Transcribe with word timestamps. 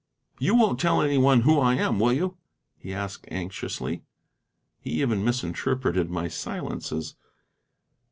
"You 0.39 0.55
won't 0.55 0.79
tell 0.79 0.99
anyone 1.03 1.41
who 1.41 1.59
I 1.59 1.75
am, 1.75 1.99
will 1.99 2.11
you?" 2.11 2.37
he 2.75 2.91
asked 2.91 3.25
anxiously. 3.29 4.01
He 4.79 4.99
even 4.99 5.23
misinterpreted 5.23 6.09
my 6.09 6.27
silences. 6.27 7.15